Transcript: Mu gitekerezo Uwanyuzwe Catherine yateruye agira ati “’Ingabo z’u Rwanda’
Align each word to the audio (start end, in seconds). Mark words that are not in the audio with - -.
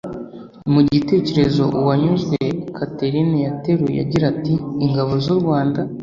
Mu 0.71 0.79
gitekerezo 0.91 1.63
Uwanyuzwe 1.79 2.37
Catherine 2.77 3.37
yateruye 3.47 3.99
agira 4.05 4.25
ati 4.33 4.53
“’Ingabo 4.85 5.13
z’u 5.23 5.35
Rwanda’ 5.41 5.81